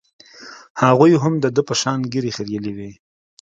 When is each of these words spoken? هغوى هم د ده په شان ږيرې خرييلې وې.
هغوى 0.81 1.11
هم 1.23 1.33
د 1.43 1.45
ده 1.55 1.61
په 1.69 1.73
شان 1.81 1.99
ږيرې 2.13 2.31
خرييلې 2.37 2.71
وې. 2.77 2.91